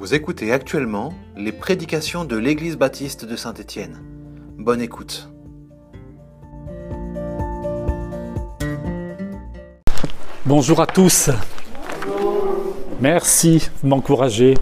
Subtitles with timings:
[0.00, 3.98] Vous écoutez actuellement les prédications de l'Église baptiste de Saint-Étienne.
[4.56, 5.28] Bonne écoute.
[10.46, 11.30] Bonjour à tous.
[13.00, 14.54] Merci de m'encourager.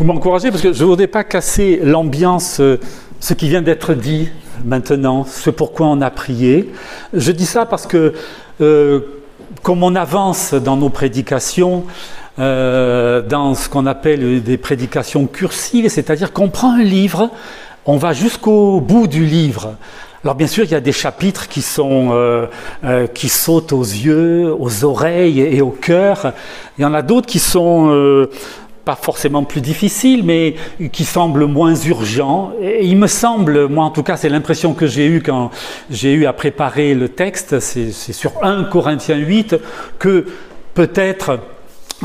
[0.00, 2.80] Vous m'encouragez parce que je ne voudrais pas casser l'ambiance, euh,
[3.20, 4.30] ce qui vient d'être dit
[4.64, 6.72] maintenant, ce pourquoi on a prié.
[7.12, 8.14] Je dis ça parce que
[8.60, 9.19] euh,
[9.62, 11.84] comme on avance dans nos prédications,
[12.38, 17.30] euh, dans ce qu'on appelle des prédications cursives, c'est-à-dire qu'on prend un livre,
[17.86, 19.74] on va jusqu'au bout du livre.
[20.22, 22.46] Alors bien sûr, il y a des chapitres qui sont euh,
[22.84, 26.32] euh, qui sautent aux yeux, aux oreilles et au cœur.
[26.78, 28.28] Il y en a d'autres qui sont
[28.84, 30.54] pas forcément plus difficiles, mais
[30.92, 32.52] qui semblent moins urgents.
[32.62, 35.50] Et il me semble, moi en tout cas, c'est l'impression que j'ai eue quand
[35.90, 39.56] j'ai eu à préparer le texte, c'est sur 1 Corinthiens 8,
[39.98, 40.26] que
[40.74, 41.38] peut-être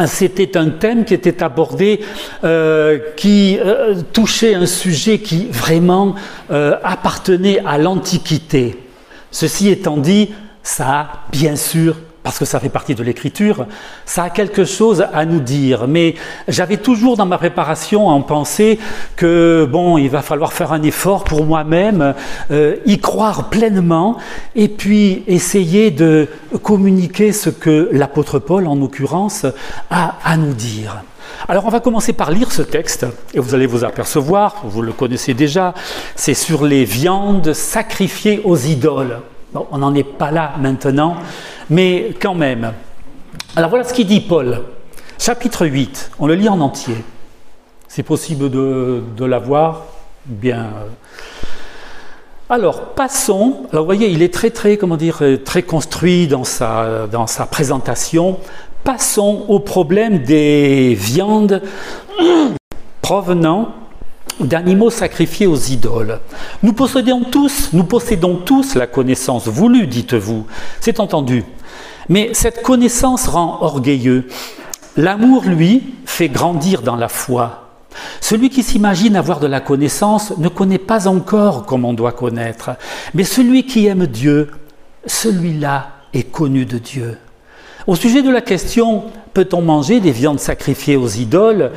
[0.05, 2.01] c'était un thème qui était abordé,
[2.43, 6.15] euh, qui euh, touchait un sujet qui vraiment
[6.51, 8.77] euh, appartenait à l'Antiquité.
[9.31, 11.95] Ceci étant dit, ça a bien sûr
[12.25, 13.67] parce que ça fait partie de l'écriture,
[14.03, 15.87] ça a quelque chose à nous dire.
[15.87, 16.15] Mais
[16.47, 18.79] j'avais toujours dans ma préparation en pensée
[19.15, 22.15] que, bon, il va falloir faire un effort pour moi-même,
[22.49, 24.17] euh, y croire pleinement,
[24.55, 26.27] et puis essayer de
[26.63, 29.45] communiquer ce que l'apôtre Paul, en l'occurrence,
[29.91, 31.03] a à nous dire.
[31.47, 34.93] Alors on va commencer par lire ce texte, et vous allez vous apercevoir, vous le
[34.93, 35.75] connaissez déjà,
[36.15, 39.19] c'est sur les viandes sacrifiées aux idoles.
[39.71, 41.17] On n'en est pas là maintenant,
[41.69, 42.73] mais quand même.
[43.55, 44.63] Alors voilà ce qu'il dit Paul.
[45.17, 46.95] Chapitre 8, on le lit en entier.
[47.87, 49.83] C'est possible de, l'avoir
[50.25, 50.71] Bien.
[52.49, 53.67] Alors, passons.
[53.71, 57.45] Alors, vous voyez, il est très, très, comment dire, très construit dans sa, dans sa
[57.45, 58.39] présentation.
[58.83, 61.61] Passons au problème des viandes
[63.01, 63.69] provenant
[64.39, 66.19] d'animaux sacrifiés aux idoles.
[66.63, 70.45] Nous possédons tous, nous possédons tous la connaissance voulue, dites-vous.
[70.81, 71.43] C'est entendu.
[72.09, 74.27] Mais cette connaissance rend orgueilleux.
[74.97, 77.65] L'amour, lui, fait grandir dans la foi.
[78.21, 82.71] Celui qui s'imagine avoir de la connaissance ne connaît pas encore comme on doit connaître.
[83.13, 84.51] Mais celui qui aime Dieu,
[85.05, 87.17] celui-là est connu de Dieu.
[87.87, 91.71] Au sujet de la question peut-on manger des viandes sacrifiées aux idoles?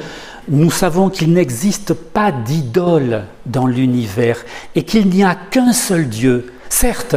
[0.48, 6.52] Nous savons qu'il n'existe pas d'idole dans l'univers et qu'il n'y a qu'un seul Dieu.
[6.70, 7.16] Certes,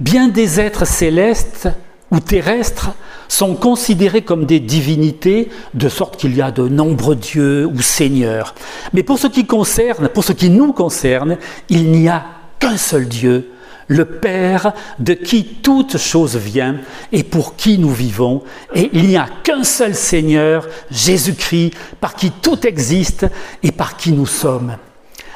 [0.00, 1.68] bien des êtres célestes
[2.10, 2.90] ou terrestres
[3.28, 8.54] sont considérés comme des divinités, de sorte qu'il y a de nombreux dieux ou seigneurs.
[8.92, 11.36] Mais pour ce qui concerne, pour ce qui nous concerne,
[11.68, 12.24] il n'y a
[12.58, 13.50] qu'un seul Dieu,
[13.88, 16.76] le Père de qui toute chose vient
[17.12, 18.42] et pour qui nous vivons,
[18.74, 23.26] et il n'y a qu'un seul Seigneur, Jésus-Christ, par qui tout existe
[23.62, 24.76] et par qui nous sommes.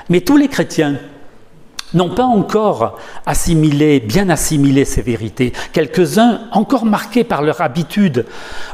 [0.09, 0.99] Mais tous les chrétiens
[1.95, 5.53] n'ont pas encore assimilé, bien assimilé ces vérités.
[5.73, 8.27] Quelques-uns, encore marqués par leur habitude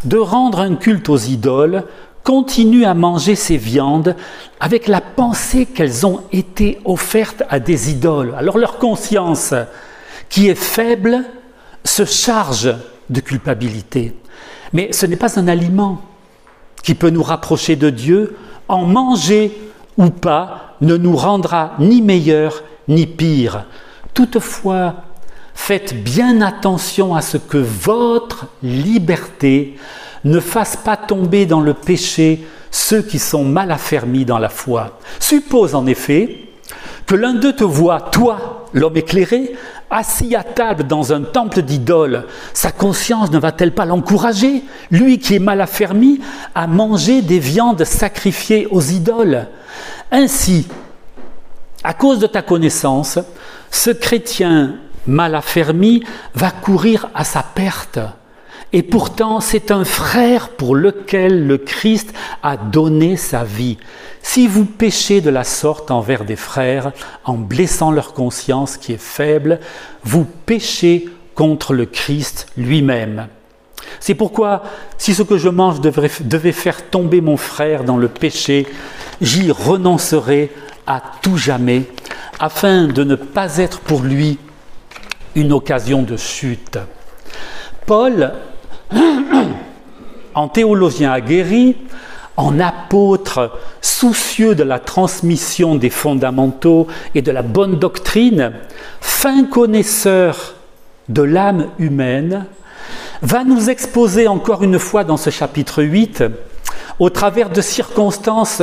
[0.04, 1.84] de rendre un culte aux idoles,
[2.22, 4.16] continuent à manger ces viandes
[4.58, 8.34] avec la pensée qu'elles ont été offertes à des idoles.
[8.36, 9.54] Alors leur conscience,
[10.28, 11.24] qui est faible,
[11.84, 12.74] se charge
[13.10, 14.12] de culpabilité.
[14.72, 16.02] Mais ce n'est pas un aliment
[16.82, 18.36] qui peut nous rapprocher de Dieu.
[18.68, 19.56] En manger
[19.96, 23.66] ou pas ne nous rendra ni meilleur ni pire.
[24.14, 24.94] Toutefois,
[25.54, 29.76] faites bien attention à ce que votre liberté
[30.24, 34.98] ne fasse pas tomber dans le péché ceux qui sont mal affermis dans la foi.
[35.18, 36.38] Suppose en effet
[37.06, 39.54] que l'un d'eux te voit, toi, l'homme éclairé,
[39.90, 42.24] assis à table dans un temple d'idoles.
[42.52, 46.20] Sa conscience ne va-t-elle pas l'encourager, lui qui est mal affermi,
[46.54, 49.46] à manger des viandes sacrifiées aux idoles?
[50.10, 50.66] Ainsi,
[51.86, 53.20] à cause de ta connaissance,
[53.70, 54.74] ce chrétien
[55.06, 56.02] mal affermi
[56.34, 58.00] va courir à sa perte.
[58.72, 62.12] Et pourtant, c'est un frère pour lequel le Christ
[62.42, 63.78] a donné sa vie.
[64.20, 66.90] Si vous péchez de la sorte envers des frères,
[67.24, 69.60] en blessant leur conscience qui est faible,
[70.02, 73.28] vous péchez contre le Christ lui-même.
[74.00, 74.64] C'est pourquoi,
[74.98, 78.66] si ce que je mange devait, faire tomber mon frère dans le péché,
[79.20, 80.50] j'y renoncerai
[80.86, 81.84] à tout jamais,
[82.38, 84.38] afin de ne pas être pour lui
[85.34, 86.78] une occasion de chute.
[87.86, 88.32] Paul
[90.34, 91.76] en théologien aguerri,
[92.36, 98.52] en apôtre soucieux de la transmission des fondamentaux et de la bonne doctrine,
[99.00, 100.54] fin connaisseur
[101.08, 102.46] de l'âme humaine,
[103.22, 106.24] va nous exposer encore une fois dans ce chapitre 8
[106.98, 108.62] au travers de circonstances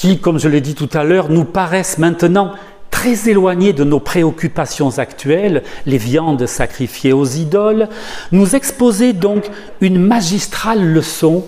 [0.00, 2.52] qui, comme je l'ai dit tout à l'heure, nous paraissent maintenant
[2.90, 7.86] très éloignées de nos préoccupations actuelles, les viandes sacrifiées aux idoles,
[8.32, 9.50] nous exposer donc
[9.82, 11.44] une magistrale leçon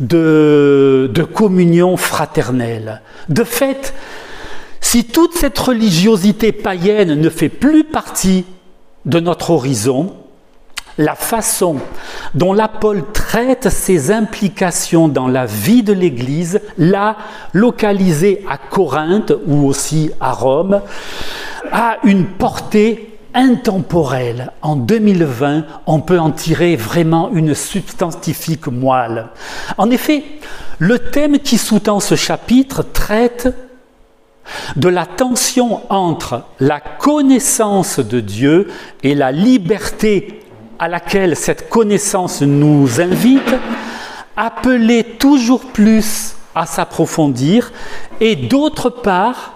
[0.00, 3.00] de, de communion fraternelle.
[3.30, 3.94] De fait,
[4.82, 8.44] si toute cette religiosité païenne ne fait plus partie
[9.06, 10.14] de notre horizon,
[10.98, 11.76] la façon
[12.34, 17.16] dont l'Apôtre traite ses implications dans la vie de l'Église, là
[17.52, 20.80] localisée à Corinthe ou aussi à Rome,
[21.72, 24.52] a une portée intemporelle.
[24.62, 29.26] En 2020, on peut en tirer vraiment une substantifique moelle.
[29.76, 30.22] En effet,
[30.78, 33.52] le thème qui sous-tend ce chapitre traite
[34.76, 38.68] de la tension entre la connaissance de Dieu
[39.02, 40.43] et la liberté
[40.84, 43.54] à laquelle cette connaissance nous invite,
[44.36, 47.72] appeler toujours plus à s'approfondir,
[48.20, 49.54] et d'autre part,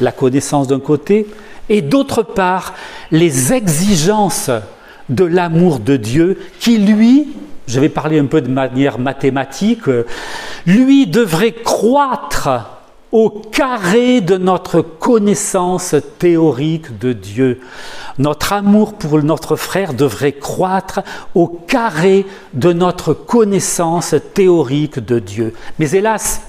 [0.00, 1.26] la connaissance d'un côté,
[1.68, 2.74] et d'autre part,
[3.10, 4.52] les exigences
[5.08, 7.26] de l'amour de Dieu qui, lui,
[7.66, 9.82] je vais parler un peu de manière mathématique,
[10.64, 12.50] lui devrait croître
[13.12, 17.60] au carré de notre connaissance théorique de Dieu.
[18.18, 21.00] Notre amour pour notre frère devrait croître
[21.34, 25.54] au carré de notre connaissance théorique de Dieu.
[25.78, 26.42] Mais hélas,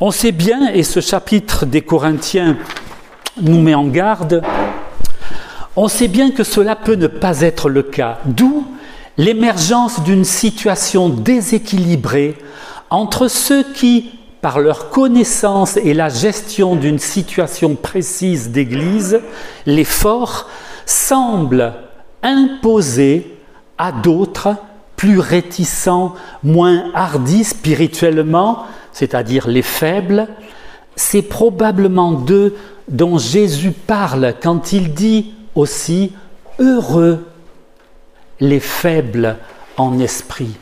[0.00, 2.56] on sait bien, et ce chapitre des Corinthiens
[3.40, 4.42] nous met en garde,
[5.76, 8.66] on sait bien que cela peut ne pas être le cas, d'où
[9.18, 12.36] l'émergence d'une situation déséquilibrée
[12.90, 14.10] entre ceux qui
[14.42, 19.20] par leur connaissance et la gestion d'une situation précise d'Église,
[19.66, 20.50] les forts
[20.84, 21.72] semblent
[22.22, 23.38] imposer
[23.78, 24.56] à d'autres
[24.96, 30.28] plus réticents, moins hardis spirituellement, c'est-à-dire les faibles.
[30.96, 32.56] C'est probablement d'eux
[32.88, 36.12] dont Jésus parle quand il dit aussi
[36.58, 37.24] heureux
[38.40, 39.36] les faibles
[39.76, 40.56] en esprit.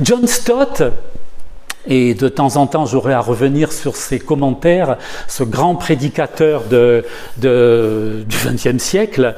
[0.00, 0.82] John Stott,
[1.88, 8.24] et de temps en temps, j'aurai à revenir sur ses commentaires, ce grand prédicateur du
[8.28, 9.34] XXe siècle,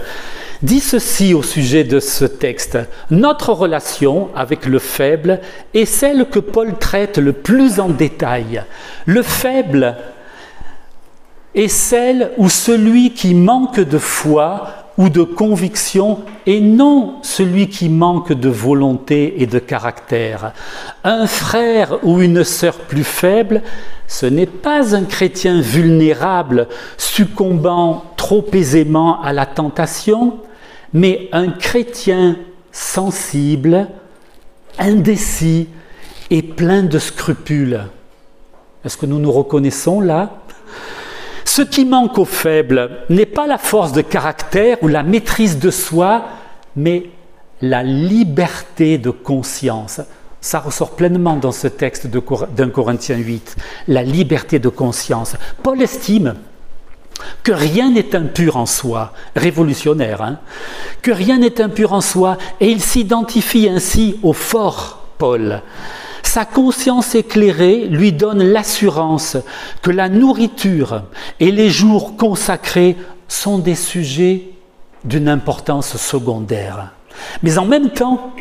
[0.63, 2.77] dit ceci au sujet de ce texte.
[3.11, 5.41] Notre relation avec le faible
[5.75, 8.65] est celle que Paul traite le plus en détail.
[9.07, 9.97] Le faible
[11.55, 17.89] est celle où celui qui manque de foi ou de conviction et non celui qui
[17.89, 20.53] manque de volonté et de caractère.
[21.05, 23.63] Un frère ou une sœur plus faible,
[24.09, 30.39] ce n'est pas un chrétien vulnérable succombant trop aisément à la tentation,
[30.93, 32.37] mais un chrétien
[32.73, 33.89] sensible,
[34.79, 35.69] indécis
[36.31, 37.81] et plein de scrupules.
[38.85, 40.31] Est-ce que nous nous reconnaissons là?
[41.51, 45.73] Ce qui manque aux faibles n'est pas la force de caractère ou la maîtrise de
[45.73, 46.27] soi,
[46.77, 47.11] mais
[47.61, 50.01] la liberté de conscience.
[50.41, 53.57] Ça ressort pleinement dans ce texte d'un Corinthiens 8,
[53.89, 55.35] la liberté de conscience.
[55.65, 56.37] Paul estime
[57.43, 60.39] que rien n'est impur en soi, révolutionnaire, hein,
[61.03, 65.63] que rien n'est impur en soi, et il s'identifie ainsi au fort Paul.
[66.23, 69.37] Sa conscience éclairée lui donne l'assurance
[69.83, 71.05] que la nourriture
[71.41, 72.97] et les jours consacrés
[73.29, 74.51] sont des sujets
[75.05, 76.93] d'une importance secondaire.
[77.43, 78.35] Mais en même temps,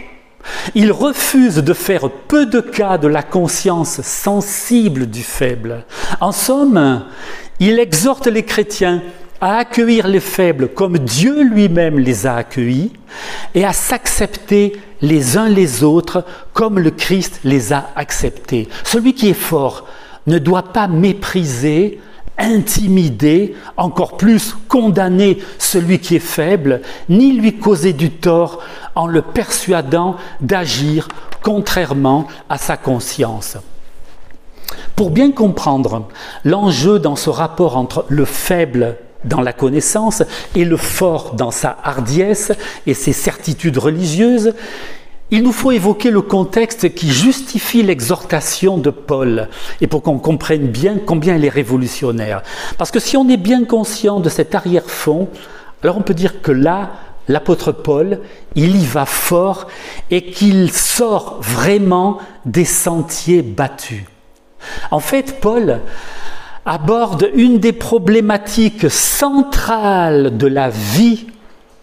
[0.76, 5.86] il refuse de faire peu de cas de la conscience sensible du faible.
[6.20, 7.06] En somme,
[7.60, 9.02] il exhorte les chrétiens
[9.42, 12.92] à accueillir les faibles comme Dieu lui-même les a accueillis
[13.56, 18.68] et à s'accepter les uns les autres comme le Christ les a acceptés.
[18.84, 19.86] Celui qui est fort
[20.28, 22.00] ne doit pas mépriser,
[22.38, 28.60] intimider, encore plus condamner celui qui est faible, ni lui causer du tort
[28.96, 31.08] en le persuadant d'agir
[31.42, 33.58] contrairement à sa conscience.
[34.96, 36.08] Pour bien comprendre
[36.44, 40.24] l'enjeu dans ce rapport entre le faible dans la connaissance
[40.56, 42.52] et le fort dans sa hardiesse
[42.88, 44.54] et ses certitudes religieuses,
[45.32, 49.48] il nous faut évoquer le contexte qui justifie l'exhortation de Paul
[49.80, 52.42] et pour qu'on comprenne bien combien elle est révolutionnaire.
[52.78, 55.30] Parce que si on est bien conscient de cet arrière-fond,
[55.84, 56.92] alors on peut dire que là,
[57.28, 58.22] l'apôtre Paul,
[58.56, 59.68] il y va fort
[60.10, 64.04] et qu'il sort vraiment des sentiers battus.
[64.90, 65.80] En fait, Paul
[66.70, 71.26] aborde une des problématiques centrales de la vie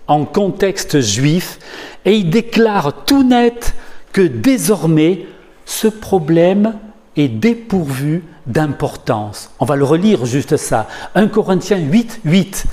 [0.06, 1.58] en contexte juif
[2.04, 3.74] et il déclare tout net
[4.12, 5.26] que désormais
[5.64, 6.74] ce problème
[7.16, 9.50] est dépourvu d'importance.
[9.58, 10.86] On va le relire juste ça.
[11.16, 12.66] 1 Corinthiens 8, 8.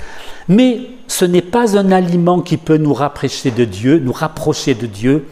[0.46, 4.86] Mais ce n'est pas un aliment qui peut nous rapprocher de Dieu, nous rapprocher de
[4.86, 5.26] Dieu.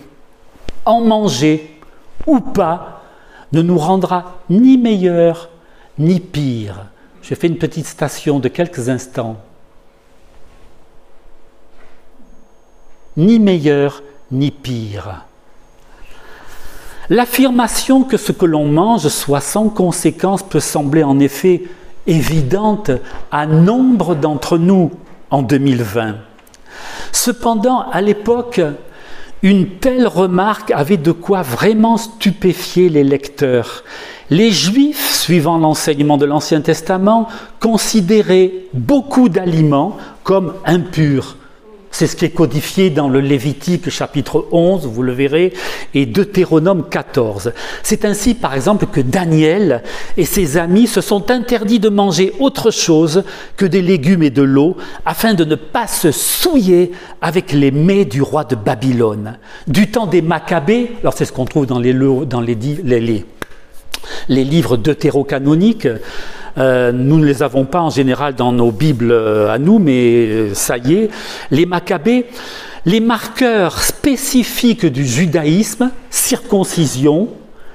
[0.84, 1.78] En manger
[2.26, 3.02] ou pas
[3.52, 5.51] ne nous rendra ni meilleur
[5.98, 6.86] ni pire.
[7.22, 9.36] J'ai fait une petite station de quelques instants.
[13.16, 15.24] Ni meilleur ni pire.
[17.10, 21.62] L'affirmation que ce que l'on mange soit sans conséquence peut sembler en effet
[22.06, 22.90] évidente
[23.30, 24.90] à nombre d'entre nous
[25.30, 26.16] en 2020.
[27.12, 28.60] Cependant, à l'époque,
[29.42, 33.84] une telle remarque avait de quoi vraiment stupéfier les lecteurs.
[34.32, 37.28] Les Juifs, suivant l'enseignement de l'Ancien Testament,
[37.60, 41.36] considéraient beaucoup d'aliments comme impurs,
[41.90, 45.52] c'est ce qui est codifié dans le Lévitique chapitre 11, vous le verrez,
[45.92, 47.52] et Deutéronome 14.
[47.82, 49.82] C'est ainsi, par exemple, que Daniel
[50.16, 53.24] et ses amis se sont interdits de manger autre chose
[53.58, 58.06] que des légumes et de l'eau, afin de ne pas se souiller avec les mets
[58.06, 59.36] du roi de Babylone.
[59.66, 63.26] Du temps des Maccabées, alors c'est ce qu'on trouve dans les, dans les,
[64.28, 65.88] livres deutérocanoniques,
[66.58, 70.26] euh, nous ne les avons pas en général dans nos Bibles euh, à nous, mais
[70.26, 71.10] euh, ça y est.
[71.50, 72.26] Les Maccabées,
[72.84, 77.28] les marqueurs spécifiques du judaïsme, circoncision,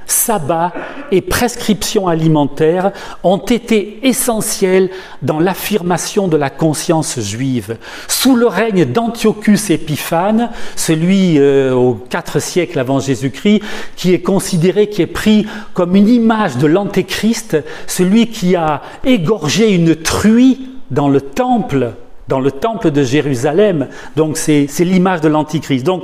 [0.07, 0.73] sabbat
[1.11, 2.91] et prescription alimentaire
[3.23, 4.89] ont été essentiels
[5.21, 7.77] dans l'affirmation de la conscience juive.
[8.07, 13.61] Sous le règne d'Antiochus Épiphane, celui euh, au IV siècle avant Jésus-Christ,
[13.95, 19.73] qui est considéré, qui est pris comme une image de l'Antéchrist, celui qui a égorgé
[19.73, 21.93] une truie dans le temple,
[22.27, 23.87] dans le temple de Jérusalem.
[24.15, 25.85] Donc c'est l'image de l'Antichrist.
[25.85, 26.03] Donc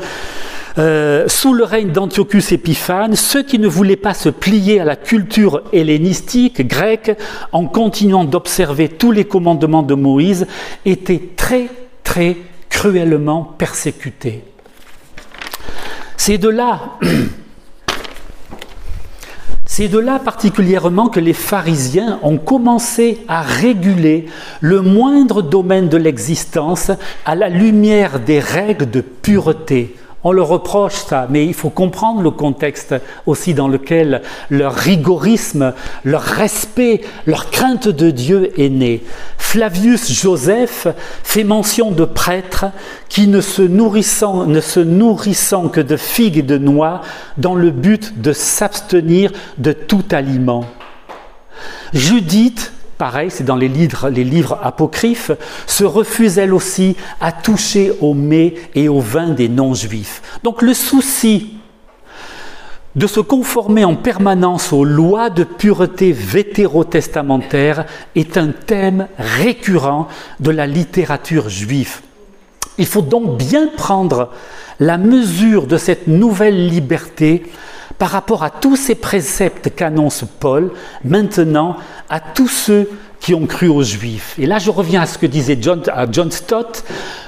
[0.77, 4.95] euh, sous le règne d'Antiochus Épiphane, ceux qui ne voulaient pas se plier à la
[4.95, 7.15] culture hellénistique grecque
[7.51, 10.47] en continuant d'observer tous les commandements de Moïse
[10.85, 11.69] étaient très
[12.03, 12.37] très
[12.69, 14.43] cruellement persécutés.
[16.17, 16.97] C'est de là
[19.65, 24.27] C'est de là particulièrement que les pharisiens ont commencé à réguler
[24.61, 26.91] le moindre domaine de l'existence
[27.25, 32.21] à la lumière des règles de pureté, on le reproche ça, mais il faut comprendre
[32.21, 39.03] le contexte aussi dans lequel leur rigorisme, leur respect, leur crainte de Dieu est né.
[39.37, 40.87] Flavius Joseph
[41.23, 42.65] fait mention de prêtres
[43.09, 47.01] qui ne se nourrissant, ne se nourrissant que de figues et de noix
[47.37, 50.65] dans le but de s'abstenir de tout aliment.
[51.93, 52.71] Judith
[53.03, 55.31] pareil, c'est dans les livres, apocryphes,
[55.67, 60.21] se refuse elle aussi à toucher au mets et au vin des non-juifs.
[60.41, 61.57] Donc le souci
[62.95, 70.07] de se conformer en permanence aux lois de pureté vétérotestamentaires est un thème récurrent
[70.39, 71.99] de la littérature juive.
[72.77, 74.29] Il faut donc bien prendre
[74.79, 77.43] la mesure de cette nouvelle liberté
[78.03, 80.71] par rapport à tous ces préceptes qu'annonce Paul,
[81.05, 81.77] maintenant
[82.09, 82.89] à tous ceux
[83.21, 84.35] qui ont cru aux Juifs.
[84.37, 85.81] Et là, je reviens à ce que disait John,
[86.11, 86.83] John Stott.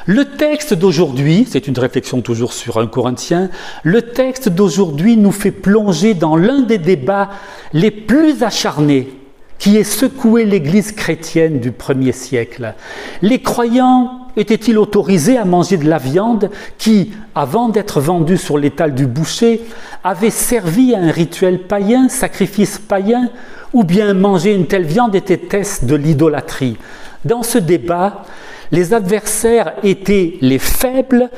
[0.05, 3.49] Le texte d'aujourd'hui, c'est une réflexion toujours sur un Corinthien,
[3.83, 7.29] le texte d'aujourd'hui nous fait plonger dans l'un des débats
[7.71, 9.13] les plus acharnés
[9.57, 12.73] qui ait secoué l'Église chrétienne du premier siècle.
[13.21, 18.93] Les croyants étaient-ils autorisés à manger de la viande qui, avant d'être vendue sur l'étal
[18.93, 19.61] du boucher,
[20.03, 23.29] avait servi à un rituel païen, sacrifice païen,
[23.73, 26.77] ou bien manger une telle viande était-ce de l'idolâtrie?
[27.23, 28.23] Dans ce débat,
[28.71, 31.29] les adversaires étaient les faibles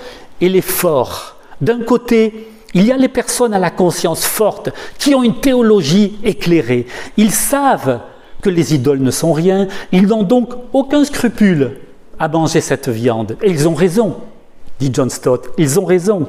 [0.42, 1.38] et les forts.
[1.62, 6.18] D'un côté, il y a les personnes à la conscience forte qui ont une théologie
[6.24, 6.86] éclairée.
[7.16, 8.02] Ils savent
[8.42, 9.68] que les idoles ne sont rien.
[9.92, 11.78] Ils n'ont donc aucun scrupule
[12.20, 13.38] à manger cette viande.
[13.42, 14.18] Et ils ont raison,
[14.80, 15.50] dit John Stott.
[15.58, 16.28] Ils ont raison.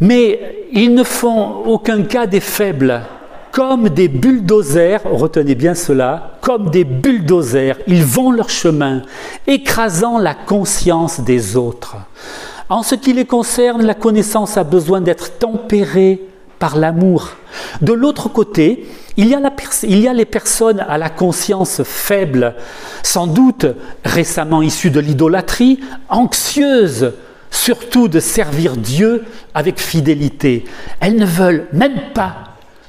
[0.00, 3.02] Mais ils ne font aucun cas des faibles.
[3.50, 9.02] Comme des bulldozers, retenez bien cela, comme des bulldozers, ils vont leur chemin,
[9.46, 11.96] écrasant la conscience des autres.
[12.68, 16.20] En ce qui les concerne, la connaissance a besoin d'être tempérée
[16.58, 17.30] par l'amour.
[17.80, 18.86] De l'autre côté,
[19.16, 22.54] il y, a les personnes à la conscience faible,
[23.02, 23.66] sans doute
[24.04, 27.12] récemment issues de l'idolâtrie, anxieuses
[27.50, 29.24] surtout de servir Dieu
[29.54, 30.64] avec fidélité.
[31.00, 32.34] Elles ne veulent même pas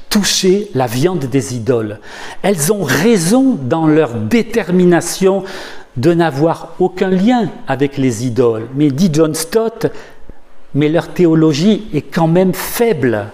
[0.09, 1.99] toucher la viande des idoles.
[2.41, 5.43] Elles ont raison dans leur détermination
[5.97, 8.67] de n'avoir aucun lien avec les idoles.
[8.75, 9.87] Mais dit John Stott,
[10.73, 13.27] mais leur théologie est quand même faible.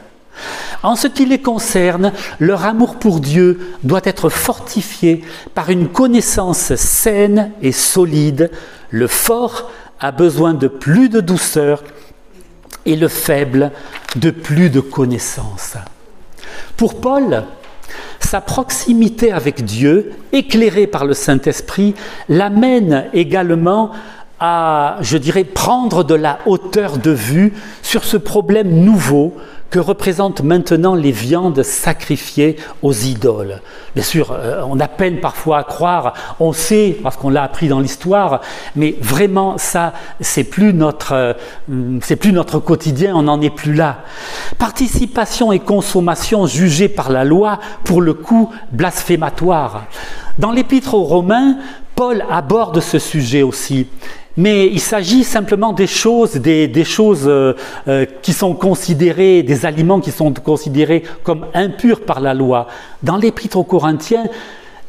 [0.84, 5.24] En ce qui les concerne, leur amour pour Dieu doit être fortifié
[5.54, 8.52] par une connaissance saine et solide.
[8.90, 11.84] Le fort a besoin de plus de douceur
[12.86, 13.72] et le faible
[14.16, 15.76] de plus de connaissance.
[16.78, 17.44] Pour Paul,
[18.20, 21.96] sa proximité avec Dieu, éclairée par le Saint-Esprit,
[22.30, 23.92] l'amène également
[24.40, 29.36] à, je dirais, prendre de la hauteur de vue sur ce problème nouveau
[29.70, 33.62] que représentent maintenant les viandes sacrifiées aux idoles.
[33.94, 37.68] Bien sûr, euh, on a peine parfois à croire, on sait parce qu'on l'a appris
[37.68, 38.42] dans l'histoire,
[38.76, 43.98] mais vraiment ça, c'est plus notre, euh, plus notre quotidien, on n'en est plus là.
[44.58, 49.86] Participation et consommation jugées par la loi, pour le coup blasphématoire.
[50.38, 51.58] Dans l'Épître aux Romains,
[51.96, 53.88] Paul aborde ce sujet aussi.
[54.38, 57.54] Mais il s'agit simplement des choses, des, choses euh,
[57.88, 62.68] euh, qui sont considérées, des aliments qui sont considérés comme impurs par la loi.
[63.02, 64.26] Dans l'Épître aux Corinthiens,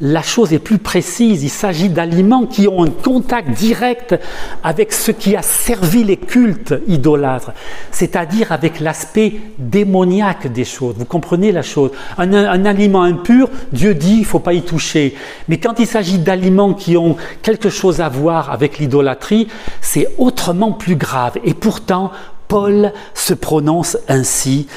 [0.01, 1.43] la chose est plus précise.
[1.43, 4.15] Il s'agit d'aliments qui ont un contact direct
[4.63, 7.51] avec ce qui a servi les cultes idolâtres,
[7.91, 10.95] c'est-à-dire avec l'aspect démoniaque des choses.
[10.97, 15.15] Vous comprenez la chose un, aliment impur, Dieu dit il ne faut pas y toucher.
[15.47, 19.47] Mais quand il s'agit d'aliments qui ont quelque chose à voir avec l'idolâtrie,
[19.81, 21.37] c'est autrement plus grave.
[21.43, 22.11] Et pourtant,
[22.47, 24.67] Paul se prononce ainsi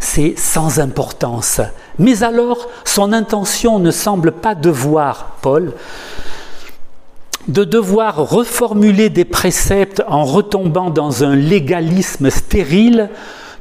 [0.00, 1.60] c'est sans importance.
[1.98, 5.72] Mais alors, son intention ne semble pas devoir, Paul,
[7.48, 13.10] de devoir reformuler des préceptes en retombant dans un légalisme stérile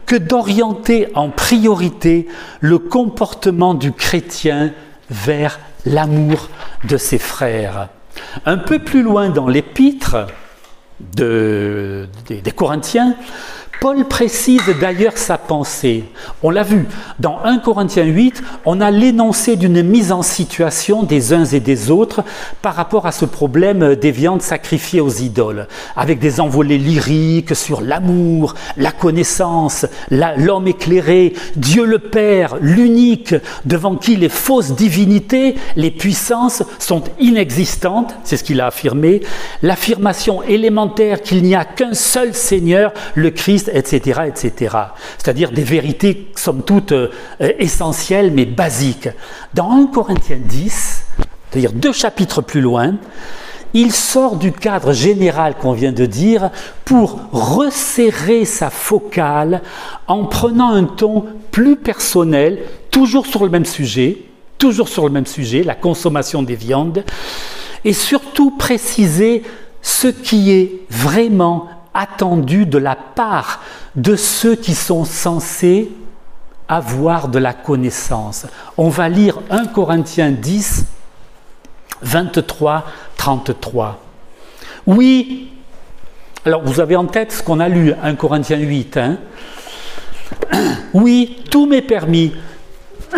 [0.05, 2.27] que d'orienter en priorité
[2.59, 4.71] le comportement du chrétien
[5.09, 6.50] vers l'amour
[6.83, 7.89] de ses frères.
[8.45, 10.17] Un peu plus loin dans l'épître
[11.00, 12.07] des
[12.55, 13.15] Corinthiens,
[13.79, 16.03] Paul précise d'ailleurs sa pensée.
[16.43, 16.86] On l'a vu,
[17.17, 21.89] dans 1 Corinthiens 8, on a l'énoncé d'une mise en situation des uns et des
[21.89, 22.25] autres
[22.62, 27.80] par rapport à ce problème des viandes sacrifiées aux idoles, avec des envolées lyriques sur
[27.80, 35.91] l'amour, la connaissance, l'homme éclairé, Dieu le Père, l'unique, devant qui les fausses divinités, les
[35.91, 39.21] puissances sont inexistantes, c'est ce qu'il a affirmé,
[39.62, 44.75] l'affirmation élémentaire qu'il n'y a qu'un seul Seigneur, le Christ, etc., etc.
[45.17, 49.10] C'est-à-dire des vérités, somme toute, euh, essentielles, mais basiques.
[49.53, 51.05] Dans 1 Corinthiens 10,
[51.49, 52.95] c'est-à-dire deux chapitres plus loin,
[53.73, 56.49] il sort du cadre général qu'on vient de dire
[56.86, 59.62] pour resserrer sa focale
[60.08, 64.17] en prenant un ton plus personnel, toujours sur le même sujet,
[64.58, 67.03] toujours sur le même sujet, la consommation des viandes,
[67.86, 69.43] et surtout préciser
[69.82, 71.67] ce qui est vraiment
[71.99, 73.62] attendu de la part
[73.95, 75.91] de ceux qui sont censés
[76.67, 78.45] avoir de la connaissance.
[78.77, 80.85] On va lire 1 Corinthiens 10,
[82.01, 82.85] 23,
[83.17, 83.99] 33.
[84.88, 85.51] Oui,
[86.45, 88.97] alors vous avez en tête ce qu'on a lu, 1 Corinthiens 8.
[88.97, 89.17] Hein
[90.93, 92.33] oui, tout m'est permis.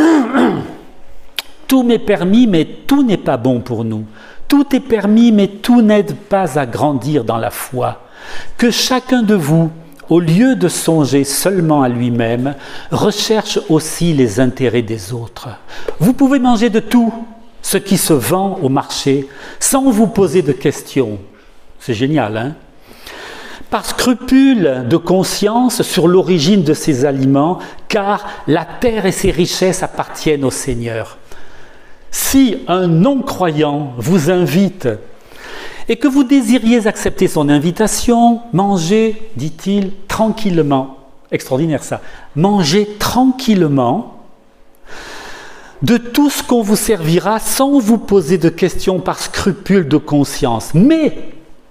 [1.68, 4.06] tout m'est permis, mais tout n'est pas bon pour nous.
[4.48, 8.02] Tout est permis, mais tout n'aide pas à grandir dans la foi.
[8.58, 9.72] Que chacun de vous,
[10.10, 12.56] au lieu de songer seulement à lui-même,
[12.92, 15.50] recherche aussi les intérêts des autres.
[16.00, 17.14] Vous pouvez manger de tout
[17.62, 19.28] ce qui se vend au marché
[19.60, 21.20] sans vous poser de questions.
[21.80, 22.56] C'est génial, hein?
[23.70, 29.82] Par scrupule de conscience sur l'origine de ces aliments, car la terre et ses richesses
[29.82, 31.18] appartiennent au Seigneur.
[32.12, 34.90] Si un non-croyant vous invite
[35.90, 40.98] et que vous désiriez accepter son invitation, mangez, dit-il, tranquillement.
[41.32, 42.02] Extraordinaire ça.
[42.36, 44.18] Mangez tranquillement
[45.82, 50.74] de tout ce qu'on vous servira sans vous poser de questions par scrupule de conscience.
[50.74, 51.18] Mais,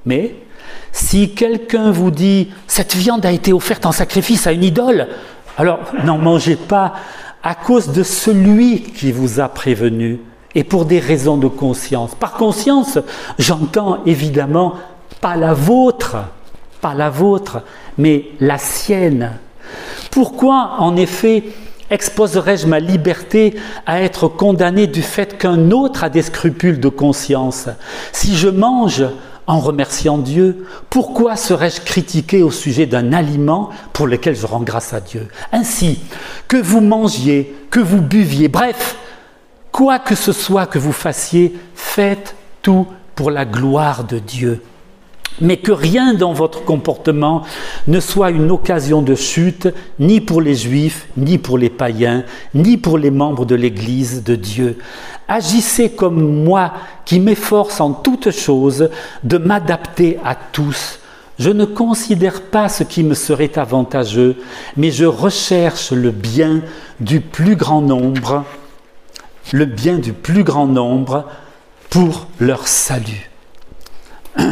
[0.04, 0.34] mais,
[0.92, 5.08] si quelqu'un vous dit cette viande a été offerte en sacrifice à une idole,
[5.56, 6.94] alors n'en mangez pas
[7.42, 10.20] à cause de celui qui vous a prévenu
[10.54, 12.14] et pour des raisons de conscience.
[12.14, 12.98] Par conscience,
[13.38, 14.74] j'entends évidemment
[15.20, 16.16] pas la vôtre,
[16.80, 17.62] pas la vôtre,
[17.98, 19.32] mais la sienne.
[20.10, 21.44] Pourquoi, en effet,
[21.90, 27.68] exposerais-je ma liberté à être condamné du fait qu'un autre a des scrupules de conscience?
[28.12, 29.04] Si je mange
[29.46, 34.94] en remerciant Dieu, pourquoi serais-je critiqué au sujet d'un aliment pour lequel je rends grâce
[34.94, 35.28] à Dieu?
[35.52, 36.00] Ainsi,
[36.48, 38.96] que vous mangiez, que vous buviez, bref,
[39.80, 44.60] Quoi que ce soit que vous fassiez, faites tout pour la gloire de Dieu.
[45.40, 47.44] Mais que rien dans votre comportement
[47.86, 52.76] ne soit une occasion de chute, ni pour les juifs, ni pour les païens, ni
[52.76, 54.76] pour les membres de l'Église de Dieu.
[55.28, 56.74] Agissez comme moi
[57.06, 58.90] qui m'efforce en toutes choses
[59.24, 60.98] de m'adapter à tous.
[61.38, 64.36] Je ne considère pas ce qui me serait avantageux,
[64.76, 66.60] mais je recherche le bien
[67.00, 68.44] du plus grand nombre,
[69.52, 71.24] le bien du plus grand nombre
[71.88, 73.30] pour leur salut.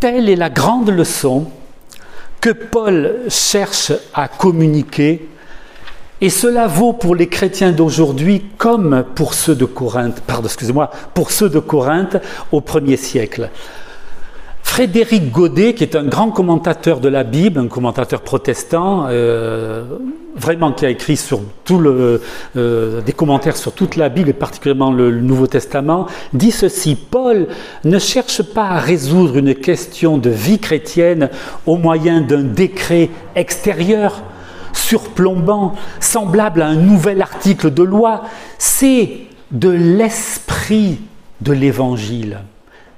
[0.00, 1.50] Telle est la grande leçon
[2.40, 5.26] que Paul cherche à communiquer,
[6.20, 10.22] et cela vaut pour les chrétiens d'aujourd'hui comme pour ceux de Corinthe,
[11.14, 12.18] pour ceux de Corinthe
[12.52, 13.50] au premier siècle.
[14.76, 19.84] Frédéric Godet, qui est un grand commentateur de la Bible, un commentateur protestant, euh,
[20.34, 25.10] vraiment qui a écrit sur euh, des commentaires sur toute la Bible et particulièrement le,
[25.22, 27.46] Nouveau Testament, dit ceci Paul
[27.84, 31.30] ne cherche pas à résoudre une question de vie chrétienne
[31.64, 34.24] au moyen d'un décret extérieur,
[34.74, 38.24] surplombant, semblable à un nouvel article de loi.
[38.58, 39.20] C'est
[39.52, 40.98] de l'esprit
[41.40, 42.40] de l'Évangile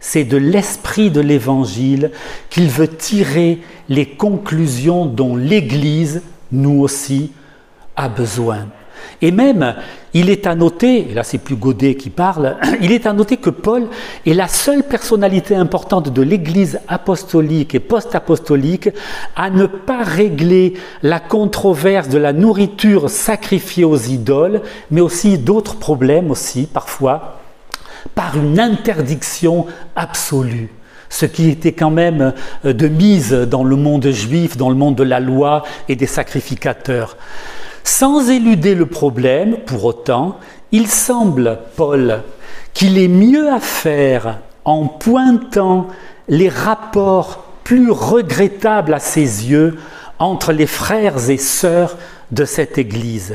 [0.09, 2.13] c'est de l'esprit de l'Évangile
[2.49, 3.59] qu'il veut tirer
[3.91, 7.31] les conclusions dont l'Église, nous aussi,
[7.95, 8.69] a besoin.
[9.21, 9.75] Et même,
[10.15, 13.37] il est à noter, et là c'est plus Godet qui parle, il est à noter
[13.37, 13.87] que Paul
[14.25, 18.89] est la seule personnalité importante de l'Église apostolique et post-apostolique
[19.37, 25.77] à ne pas régler la controverse de la nourriture sacrifiée aux idoles, mais aussi d'autres
[25.77, 27.38] problèmes aussi parfois
[28.15, 30.71] par une interdiction absolue,
[31.09, 32.33] ce qui était quand même
[32.65, 36.07] euh, de mise dans le monde juif, dans le monde de la loi et des
[36.07, 37.17] sacrificateurs.
[37.85, 40.39] Sans éluder le problème, pour autant,
[40.73, 42.23] il semble, Paul,
[42.75, 45.89] qu'il est mieux à faire en pointant
[46.29, 49.79] les rapports plus regrettables à ses yeux
[50.19, 51.97] entre les frères et sœurs
[52.31, 53.35] de cette Église.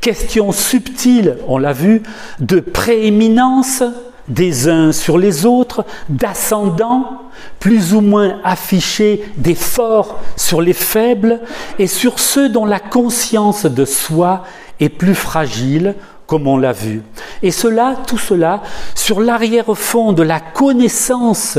[0.00, 2.02] Question subtile, on l'a vu,
[2.40, 3.82] de prééminence
[4.28, 7.22] des uns sur les autres, d'ascendant,
[7.60, 11.40] plus ou moins affiché des forts sur les faibles
[11.78, 14.44] et sur ceux dont la conscience de soi
[14.80, 15.94] est plus fragile,
[16.26, 17.02] comme on l'a vu.
[17.42, 18.62] Et cela, tout cela,
[18.94, 21.58] sur l'arrière-fond de la connaissance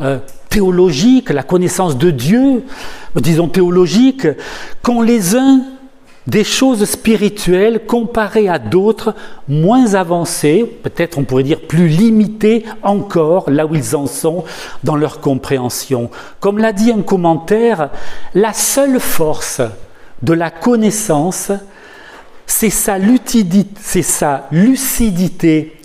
[0.00, 2.64] euh, théologique, la connaissance de Dieu,
[3.16, 4.26] disons théologique,
[4.82, 5.60] qu'ont les uns
[6.28, 9.14] des choses spirituelles comparées à d'autres
[9.48, 14.44] moins avancées, peut-être on pourrait dire plus limitées encore là où ils en sont
[14.84, 16.10] dans leur compréhension.
[16.38, 17.88] Comme l'a dit un commentaire,
[18.34, 19.62] la seule force
[20.22, 21.50] de la connaissance,
[22.46, 22.98] c'est sa,
[24.02, 25.77] sa lucidité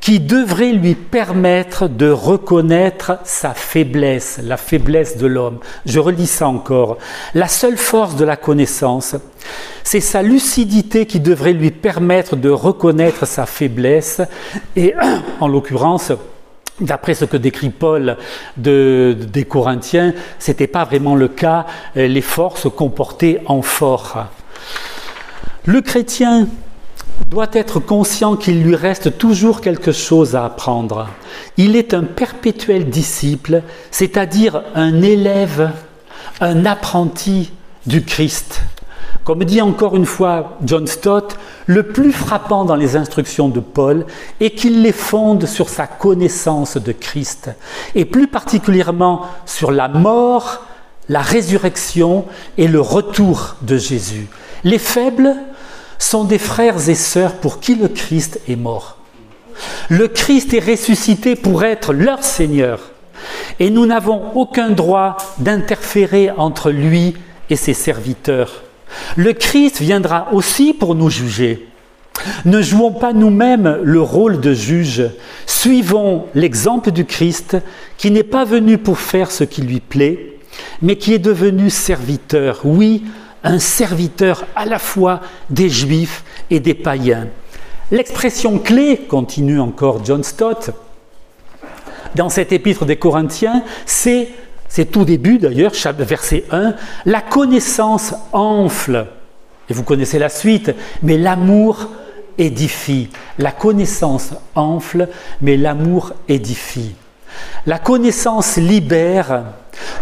[0.00, 5.58] qui devrait lui permettre de reconnaître sa faiblesse, la faiblesse de l'homme.
[5.84, 6.96] Je relis ça encore.
[7.34, 9.14] La seule force de la connaissance,
[9.84, 14.22] c'est sa lucidité qui devrait lui permettre de reconnaître sa faiblesse
[14.74, 14.94] et,
[15.40, 16.12] en l'occurrence,
[16.80, 18.16] D'après ce que décrit Paul
[18.56, 24.28] de, des Corinthiens, ce n'était pas vraiment le cas, les forces comportaient en fort.
[25.66, 26.48] Le chrétien
[27.28, 31.08] doit être conscient qu'il lui reste toujours quelque chose à apprendre.
[31.56, 35.70] Il est un perpétuel disciple, c'est-à-dire un élève,
[36.40, 37.52] un apprenti
[37.86, 38.62] du Christ.
[39.24, 44.06] Comme dit encore une fois John Stott, le plus frappant dans les instructions de Paul
[44.40, 47.50] est qu'il les fonde sur sa connaissance de Christ,
[47.94, 50.64] et plus particulièrement sur la mort,
[51.08, 52.24] la résurrection
[52.56, 54.28] et le retour de Jésus.
[54.64, 55.34] Les faibles
[56.00, 58.96] sont des frères et sœurs pour qui le Christ est mort.
[59.88, 62.90] Le Christ est ressuscité pour être leur Seigneur.
[63.60, 67.14] Et nous n'avons aucun droit d'interférer entre lui
[67.50, 68.62] et ses serviteurs.
[69.16, 71.68] Le Christ viendra aussi pour nous juger.
[72.44, 75.04] Ne jouons pas nous-mêmes le rôle de juge.
[75.46, 77.58] Suivons l'exemple du Christ
[77.98, 80.38] qui n'est pas venu pour faire ce qui lui plaît,
[80.80, 82.60] mais qui est devenu serviteur.
[82.64, 83.04] Oui,
[83.44, 87.28] un serviteur à la fois des juifs et des païens.
[87.90, 90.70] L'expression clé, continue encore John Stott,
[92.14, 94.28] dans cet épître des Corinthiens, c'est,
[94.68, 96.74] c'est tout début d'ailleurs, verset 1,
[97.06, 99.06] la connaissance enfle.
[99.68, 100.72] Et vous connaissez la suite,
[101.02, 101.88] mais l'amour
[102.38, 103.08] édifie.
[103.38, 105.08] La connaissance enfle,
[105.40, 106.94] mais l'amour édifie.
[107.66, 109.44] La connaissance libère.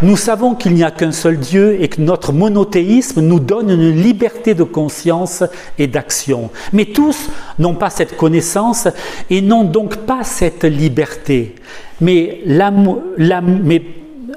[0.01, 3.91] Nous savons qu'il n'y a qu'un seul Dieu et que notre monothéisme nous donne une
[3.91, 5.43] liberté de conscience
[5.79, 6.51] et d'action.
[6.73, 8.89] Mais tous n'ont pas cette connaissance
[9.29, 11.55] et n'ont donc pas cette liberté.
[12.01, 13.83] Mais, mais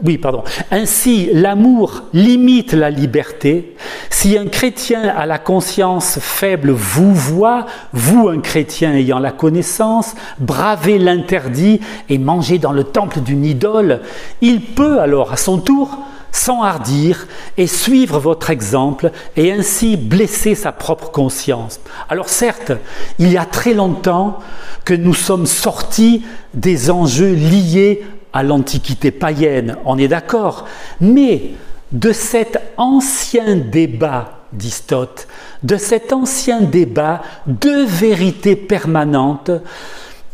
[0.03, 0.43] oui, pardon.
[0.71, 3.75] Ainsi, l'amour limite la liberté.
[4.09, 10.15] Si un chrétien a la conscience faible vous voit, vous, un chrétien ayant la connaissance,
[10.39, 14.01] braver l'interdit et manger dans le temple d'une idole,
[14.41, 15.99] il peut alors, à son tour,
[16.31, 21.79] s'enhardir et suivre votre exemple et ainsi blesser sa propre conscience.
[22.09, 22.71] Alors certes,
[23.19, 24.39] il y a très longtemps
[24.85, 30.67] que nous sommes sortis des enjeux liés à l'Antiquité païenne, on est d'accord,
[30.99, 31.51] mais
[31.91, 35.27] de cet ancien débat d'Istote,
[35.63, 39.51] de cet ancien débat, deux vérités permanentes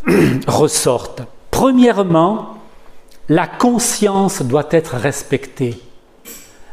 [0.47, 1.23] ressortent.
[1.51, 2.57] Premièrement,
[3.29, 5.79] la conscience doit être respectée.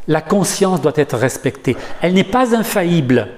[0.06, 1.76] La conscience doit être respectée.
[2.02, 3.28] Elle n'est pas infaillible.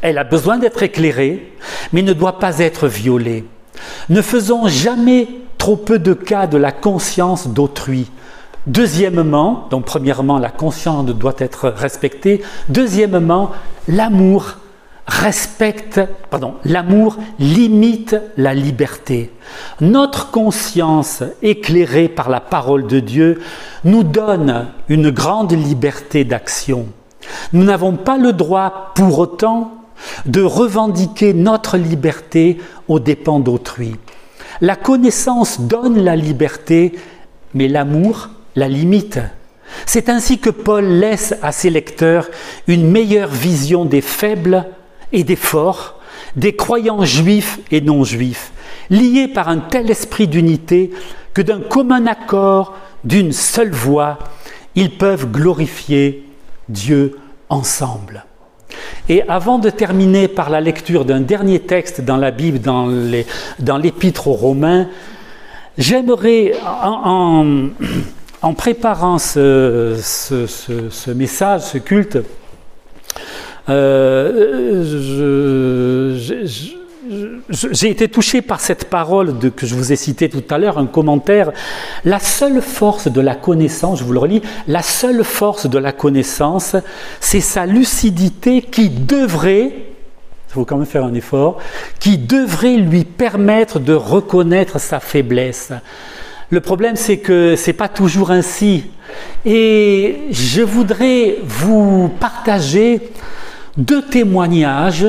[0.00, 1.52] Elle a besoin d'être éclairée,
[1.92, 3.44] mais ne doit pas être violée.
[4.08, 5.28] Ne faisons jamais
[5.62, 8.10] trop peu de cas de la conscience d'autrui.
[8.66, 12.42] Deuxièmement, donc premièrement, la conscience doit être respectée.
[12.68, 13.52] Deuxièmement,
[13.86, 14.56] l'amour
[15.06, 16.00] respecte,
[16.64, 19.30] l'amour limite la liberté.
[19.80, 23.40] Notre conscience éclairée par la parole de Dieu
[23.84, 26.86] nous donne une grande liberté d'action.
[27.52, 29.70] Nous n'avons pas le droit pour autant
[30.26, 33.94] de revendiquer notre liberté aux dépens d'autrui.
[34.60, 36.92] La connaissance donne la liberté,
[37.54, 39.18] mais l'amour la limite.
[39.86, 42.28] C'est ainsi que Paul laisse à ses lecteurs
[42.66, 44.66] une meilleure vision des faibles
[45.12, 46.00] et des forts,
[46.36, 48.52] des croyants juifs et non juifs,
[48.90, 50.90] liés par un tel esprit d'unité
[51.34, 54.18] que d'un commun accord, d'une seule voix,
[54.74, 56.28] ils peuvent glorifier
[56.68, 58.24] Dieu ensemble.
[59.08, 64.28] Et avant de terminer par la lecture d'un dernier texte dans la Bible, dans l'épître
[64.28, 64.88] aux Romains,
[65.78, 69.96] j'aimerais, en, préparant ce,
[71.12, 72.18] message, ce culte,
[73.68, 74.82] euh,
[76.18, 76.81] je
[77.48, 80.86] j'ai été touché par cette parole que je vous ai citée tout à l'heure, un
[80.86, 81.52] commentaire.
[82.04, 85.92] La seule force de la connaissance, je vous le relis, la seule force de la
[85.92, 86.76] connaissance,
[87.20, 91.58] c'est sa lucidité qui devrait, il faut quand même faire un effort,
[91.98, 95.72] qui devrait lui permettre de reconnaître sa faiblesse.
[96.50, 98.84] Le problème, c'est que c'est pas toujours ainsi.
[99.46, 103.00] Et je voudrais vous partager
[103.78, 105.06] deux témoignages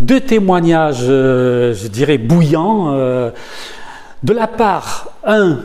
[0.00, 3.30] deux témoignages, euh, je dirais, bouillants, euh,
[4.22, 5.60] de la part, un,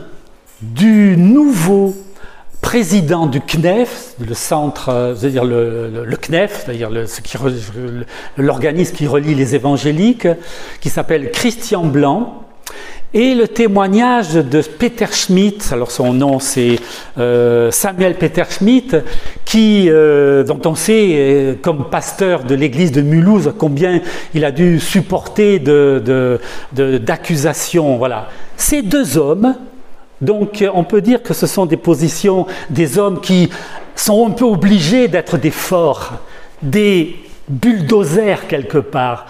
[0.62, 1.94] du nouveau
[2.60, 6.90] président du CNEF, le centre, euh, c'est-à-dire le, CNEF, c'est-à-dire
[8.36, 10.28] l'organisme qui relie les évangéliques,
[10.80, 12.44] qui s'appelle Christian Blanc,
[13.14, 16.80] et le témoignage de Peter Schmidt, alors son nom c'est
[17.16, 18.96] euh, Samuel Peter Schmidt,
[19.44, 24.00] qui, euh, dont on sait, euh, comme pasteur de l'église de Mulhouse, combien
[24.34, 25.60] il a dû supporter
[26.72, 27.98] d'accusations.
[27.98, 28.26] Voilà.
[28.56, 29.54] Ces deux hommes,
[30.20, 33.48] donc on peut dire que ce sont des positions des hommes qui
[33.94, 36.14] sont un peu obligés d'être des forts,
[36.62, 37.14] des
[37.48, 39.26] bulldozers quelque part.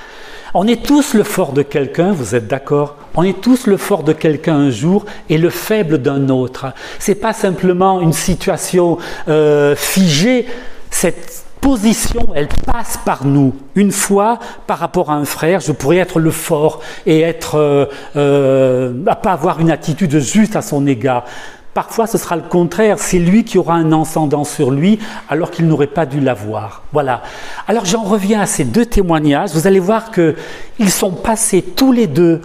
[0.55, 2.97] On est tous le fort de quelqu'un, vous êtes d'accord?
[3.17, 6.67] On est tous le fort de quelqu'un un jour et le faible d'un autre.
[6.99, 8.99] C'est pas simplement une situation
[9.29, 10.47] euh, figée.
[10.91, 13.55] Cette position, elle passe par nous.
[13.75, 17.87] Une fois, par rapport à un frère, je pourrais être le fort et être, euh,
[18.17, 21.25] euh, pas avoir une attitude juste à son égard.
[21.73, 22.99] Parfois, ce sera le contraire.
[22.99, 24.99] C'est lui qui aura un ascendant sur lui,
[25.29, 26.83] alors qu'il n'aurait pas dû l'avoir.
[26.93, 27.23] Voilà.
[27.67, 29.51] Alors, j'en reviens à ces deux témoignages.
[29.55, 32.43] Vous allez voir qu'ils sont passés tous les deux,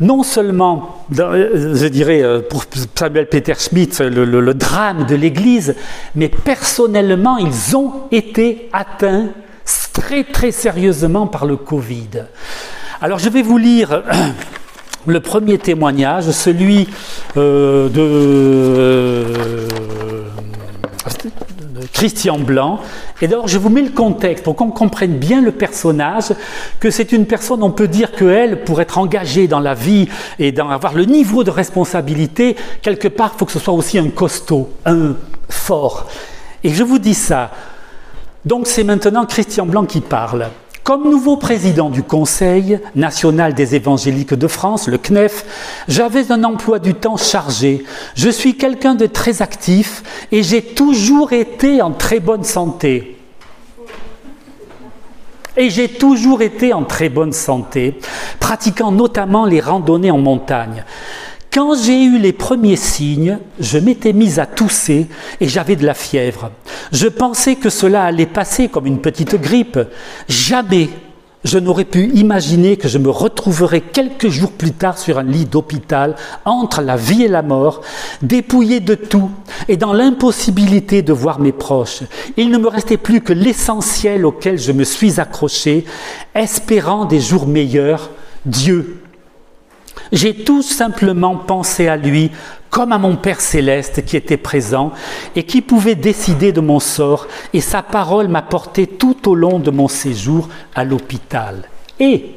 [0.00, 5.74] non seulement, je dirais, euh, pour Samuel Peter Schmidt, le, drame de l'Église,
[6.14, 9.28] mais personnellement, ils ont été atteints
[9.92, 12.24] très, très sérieusement par le Covid.
[13.02, 14.02] Alors, je vais vous lire
[15.06, 16.88] le premier témoignage, celui
[17.36, 20.09] euh, euh, de,
[22.00, 22.80] Christian Blanc.
[23.20, 26.32] Et d'abord, je vous mets le contexte pour qu'on comprenne bien le personnage,
[26.78, 30.08] que c'est une personne, on peut dire qu'elle, pour être engagée dans la vie
[30.38, 34.08] et d'avoir le niveau de responsabilité, quelque part, il faut que ce soit aussi un
[34.08, 35.14] costaud, un
[35.50, 36.06] fort.
[36.64, 37.50] Et je vous dis ça.
[38.46, 40.48] Donc c'est maintenant Christian Blanc qui parle.
[40.90, 46.80] Comme nouveau président du Conseil national des évangéliques de France, le CNEF, j'avais un emploi
[46.80, 47.84] du temps chargé.
[48.16, 53.16] Je suis quelqu'un de très actif et j'ai toujours été en très bonne santé.
[55.56, 58.00] Et j'ai toujours été en très bonne santé,
[58.40, 60.84] pratiquant notamment les randonnées en montagne.
[61.52, 65.08] Quand j'ai eu les premiers signes, je m'étais mise à tousser
[65.40, 66.52] et j'avais de la fièvre.
[66.92, 69.80] Je pensais que cela allait passer comme une petite grippe.
[70.28, 70.90] Jamais
[71.42, 75.46] je n'aurais pu imaginer que je me retrouverais quelques jours plus tard sur un lit
[75.46, 77.80] d'hôpital, entre la vie et la mort,
[78.22, 79.30] dépouillé de tout
[79.66, 82.02] et dans l'impossibilité de voir mes proches.
[82.36, 85.84] Il ne me restait plus que l'essentiel auquel je me suis accroché,
[86.34, 88.10] espérant des jours meilleurs,
[88.44, 89.00] Dieu
[90.12, 92.30] j'ai tout simplement pensé à lui
[92.70, 94.92] comme à mon Père céleste qui était présent
[95.34, 99.58] et qui pouvait décider de mon sort, et sa parole m'a porté tout au long
[99.58, 101.64] de mon séjour à l'hôpital.
[101.98, 102.30] Et,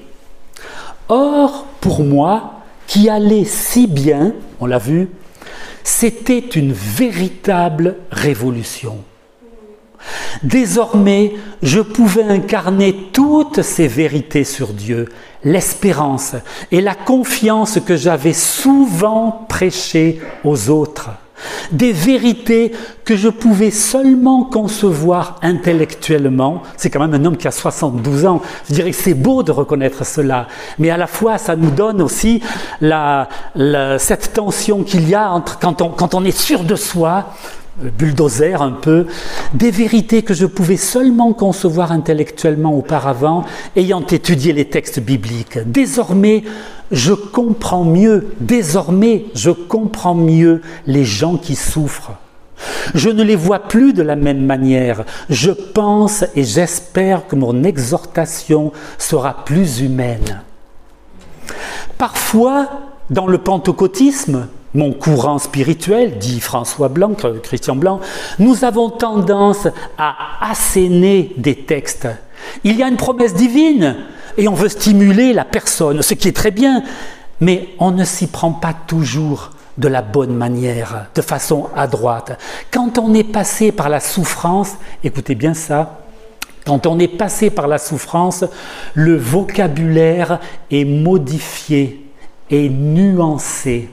[1.07, 5.07] or, pour moi, qui allait si bien, on l'a vu,
[5.83, 9.03] c'était une véritable révolution.
[10.43, 15.09] Désormais, je pouvais incarner toutes ces vérités sur Dieu,
[15.43, 16.35] l'espérance
[16.71, 21.11] et la confiance que j'avais souvent prêchées aux autres,
[21.71, 22.71] des vérités
[23.03, 26.63] que je pouvais seulement concevoir intellectuellement.
[26.77, 28.41] C'est quand même un homme qui a 72 ans.
[28.69, 30.47] Je dirais que c'est beau de reconnaître cela,
[30.79, 32.41] mais à la fois ça nous donne aussi
[32.79, 37.33] cette tension qu'il y a entre quand on, quand on est sûr de soi,
[37.77, 39.07] bulldozer un peu,
[39.53, 43.43] des vérités que je pouvais seulement concevoir intellectuellement auparavant,
[43.75, 45.59] ayant étudié les textes bibliques.
[45.65, 46.43] Désormais,
[46.91, 52.13] je comprends mieux, désormais, je comprends mieux les gens qui souffrent.
[52.93, 55.03] Je ne les vois plus de la même manière.
[55.29, 60.41] Je pense et j'espère que mon exhortation sera plus humaine.
[61.97, 62.69] Parfois,
[63.09, 67.11] dans le pentecôtisme, mon courant spirituel, dit François Blanc,
[67.43, 67.99] Christian Blanc,
[68.39, 72.07] nous avons tendance à asséner des textes.
[72.63, 73.95] Il y a une promesse divine
[74.37, 76.83] et on veut stimuler la personne, ce qui est très bien,
[77.39, 82.39] mais on ne s'y prend pas toujours de la bonne manière, de façon adroite.
[82.71, 85.99] Quand on est passé par la souffrance, écoutez bien ça,
[86.65, 88.45] quand on est passé par la souffrance,
[88.93, 90.39] le vocabulaire
[90.71, 92.05] est modifié
[92.49, 93.89] et nuancé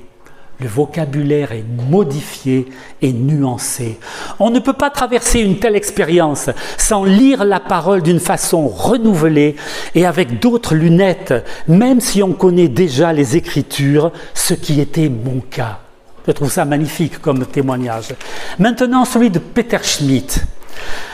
[0.61, 2.67] le vocabulaire est modifié
[3.01, 3.99] et nuancé.
[4.39, 9.57] On ne peut pas traverser une telle expérience sans lire la parole d'une façon renouvelée
[9.95, 11.35] et avec d'autres lunettes,
[11.69, 15.79] même si on connaît déjà les Écritures, ce qui était mon cas.
[16.27, 18.15] Je trouve ça magnifique comme témoignage.
[18.59, 20.41] Maintenant, celui de Peter Schmidt.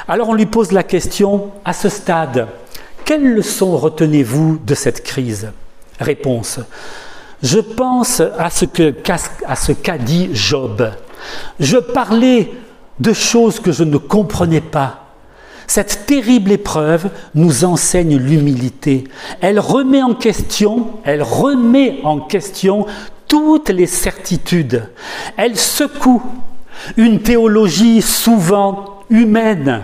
[0.08, 2.48] Alors on lui pose la question, à ce stade,
[3.04, 5.52] quelles leçons retenez-vous de cette crise?
[6.00, 6.58] Réponse.
[7.42, 10.90] Je pense à ce qu'a dit Job.
[11.60, 12.50] Je parlais
[12.98, 15.02] de choses que je ne comprenais pas.
[15.66, 19.04] Cette terrible épreuve nous enseigne l'humilité.
[19.40, 22.86] Elle remet en question, elle remet en question
[23.26, 24.88] toutes les certitudes.
[25.36, 26.22] Elle secoue
[26.96, 29.82] une théologie souvent humaine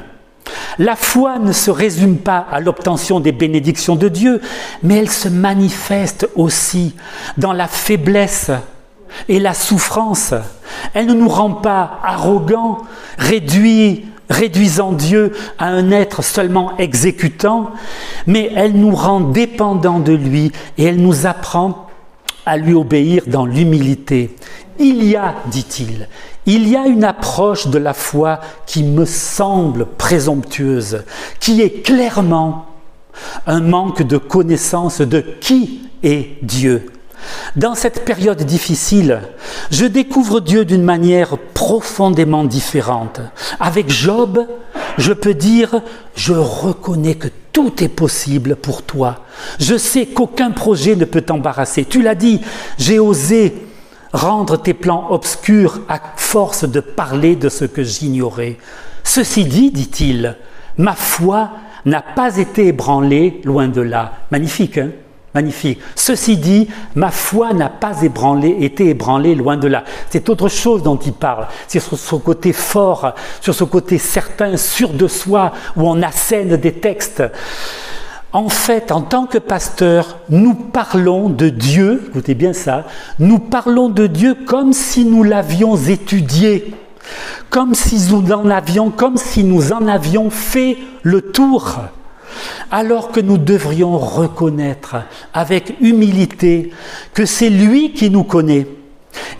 [0.79, 4.41] la foi ne se résume pas à l'obtention des bénédictions de Dieu,
[4.83, 6.95] mais elle se manifeste aussi
[7.37, 8.51] dans la faiblesse
[9.29, 10.35] et la souffrance.
[10.95, 12.79] Elle ne nous rend pas arrogants,
[13.19, 17.71] réduits, réduisant Dieu à un être seulement exécutant,
[18.27, 21.89] mais elle nous rend dépendants de lui et elle nous apprend
[22.47, 24.35] à lui obéir dans l'humilité.
[24.79, 26.09] Il y a, dit-il,
[26.47, 31.05] il y a une approche de la foi qui me semble présomptueuse,
[31.41, 32.67] qui est clairement
[33.47, 36.87] un manque de connaissance de qui est Dieu.
[37.55, 39.21] Dans cette période difficile,
[39.71, 43.21] je découvre Dieu d'une manière profondément différente.
[43.61, 44.45] Avec Job,
[44.99, 45.83] je peux dire,
[46.17, 49.21] je reconnais que tout est possible pour toi.
[49.61, 51.85] Je sais qu'aucun projet ne peut t'embarrasser.
[51.85, 52.41] Tu l'as dit,
[52.79, 53.55] j'ai osé
[54.13, 58.59] rendre tes plans obscurs à force de parler de ce que j'ignorais.
[59.05, 60.37] Ceci dit, dit-il,
[60.79, 61.51] ma foi
[61.85, 64.13] n'a pas été ébranlée loin de là.
[64.31, 64.91] Magnifique, hein?
[65.35, 65.81] Magnifique.
[65.97, 69.83] Ceci dit, ma foi n'a pas été ébranlée loin de là.
[70.11, 71.49] C'est autre chose dont il parle.
[71.67, 76.57] C'est sur ce côté fort, sur ce côté certain, sûr de soi, où on assène
[76.57, 77.23] des textes.
[78.33, 82.87] En fait, en tant que pasteur, nous parlons de Dieu, écoutez bien ça,
[83.19, 86.73] nous parlons de Dieu comme si nous l'avions étudié,
[87.51, 91.77] comme si nous en avions, comme si nous en avions fait le tour.
[92.71, 94.97] alors que nous devrions reconnaître
[95.35, 96.73] avec humilité
[97.13, 98.67] que c'est lui qui nous connaît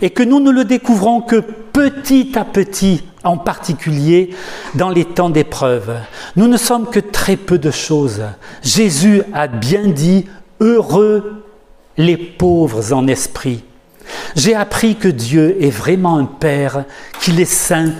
[0.01, 4.31] et que nous ne le découvrons que petit à petit, en particulier
[4.75, 5.95] dans les temps d'épreuve.
[6.35, 8.21] Nous ne sommes que très peu de choses.
[8.61, 10.25] Jésus a bien dit,
[10.59, 11.43] heureux
[11.97, 13.63] les pauvres en esprit.
[14.35, 16.83] J'ai appris que Dieu est vraiment un Père,
[17.21, 17.93] qu'il est saint,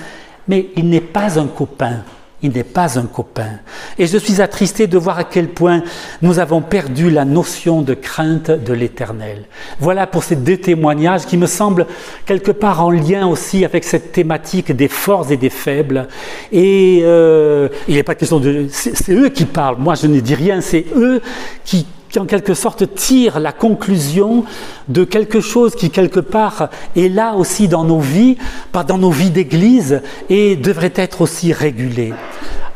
[0.48, 2.04] mais il n'est pas un copain
[2.44, 3.60] il n'est pas un copain.
[3.98, 5.82] Et je suis attristé de voir à quel point
[6.22, 9.46] nous avons perdu la notion de crainte de l'éternel.
[9.80, 11.88] Voilà pour ces deux témoignages qui me semblent
[12.26, 16.08] quelque part en lien aussi avec cette thématique des forts et des faibles.
[16.52, 18.68] Et euh, il n'est pas question de...
[18.70, 21.22] C'est eux qui parlent, moi je ne dis rien, c'est eux
[21.64, 24.46] qui qui en quelque sorte tirent la conclusion
[24.88, 28.38] de quelque chose qui quelque part est là aussi dans nos vies,
[28.72, 30.00] pas dans nos vies d'église,
[30.30, 32.14] et devrait être aussi régulé.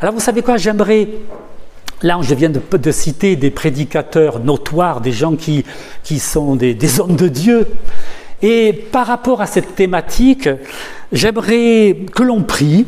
[0.00, 1.06] Alors vous savez quoi, j'aimerais
[2.02, 5.64] Là, je viens de, citer des prédicateurs notoires, des gens qui,
[6.02, 7.66] qui sont des, hommes de Dieu.
[8.42, 10.48] Et par rapport à cette thématique,
[11.12, 12.86] j'aimerais que l'on prie,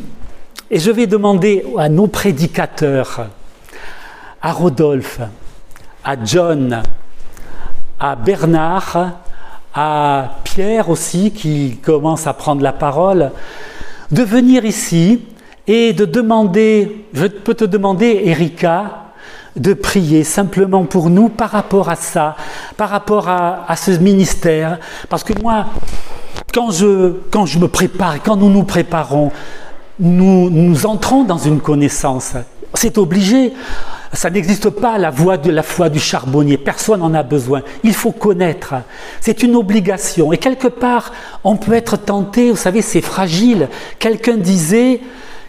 [0.69, 3.29] et je vais demander à nos prédicateurs,
[4.43, 5.21] à Rodolphe,
[6.05, 6.83] à John,
[7.99, 9.13] à Bernard,
[9.75, 13.31] à Pierre aussi qui commence à prendre la parole,
[14.11, 15.23] de venir ici
[15.67, 19.05] et de demander, je peux te demander, Erika,
[19.57, 22.37] de prier simplement pour nous par rapport à ça,
[22.77, 24.79] par rapport à, ce ministère.
[25.09, 25.67] Parce que moi,
[26.53, 29.31] quand je, quand je me prépare, quand nous nous préparons,
[29.99, 32.35] nous, nous entrons dans une connaissance.
[32.75, 33.53] C'est obligé.
[34.13, 36.59] Ça n'existe pas la voie de la foi du charbonnier.
[36.59, 37.63] Personne n'en a besoin.
[37.85, 38.75] Il faut connaître.
[39.21, 40.33] C'est une obligation.
[40.33, 41.13] Et quelque part,
[41.45, 42.51] on peut être tenté.
[42.51, 43.69] Vous savez, c'est fragile.
[44.01, 45.01] Quelqu'un disait,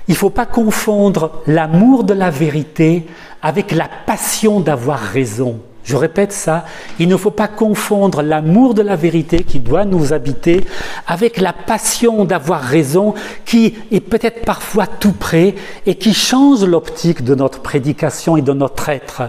[0.07, 3.07] il ne faut pas confondre l'amour de la vérité
[3.41, 5.59] avec la passion d'avoir raison.
[5.83, 6.65] Je répète ça,
[6.99, 10.63] il ne faut pas confondre l'amour de la vérité qui doit nous habiter
[11.07, 13.13] avec la passion d'avoir raison
[13.45, 15.55] qui est peut-être parfois tout près
[15.85, 19.23] et qui change l'optique de notre prédication et de notre être.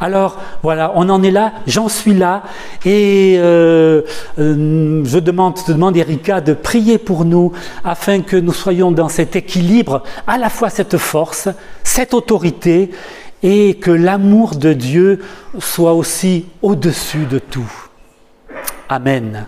[0.00, 2.44] Alors voilà, on en est là, j'en suis là
[2.84, 4.02] et euh,
[4.38, 7.52] euh, je demande, je demande Erika de prier pour nous
[7.84, 11.48] afin que nous soyons dans cet équilibre, à la fois cette force,
[11.82, 12.90] cette autorité
[13.42, 15.20] et que l'amour de Dieu
[15.58, 17.72] soit aussi au-dessus de tout.
[18.88, 19.46] Amen.